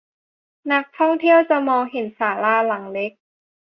[0.71, 3.11] นักท่องเที่ยวจะมองเห็นศาลาหลังเล็ก